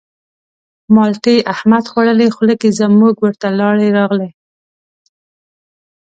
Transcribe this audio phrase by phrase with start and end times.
[0.95, 4.29] مالټې احمد خوړلې خوله کې زموږ ورته لاړې راغلې.